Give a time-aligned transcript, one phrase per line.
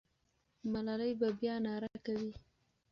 [0.71, 2.31] ملالۍ به بیا ناره کوي.